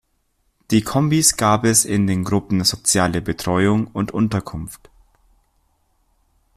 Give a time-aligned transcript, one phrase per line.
[0.71, 4.89] Die Kombis gab es in den Gruppen „Soziale Betreuung“ und „Unterkunft“.